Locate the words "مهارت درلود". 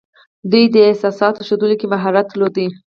1.93-2.55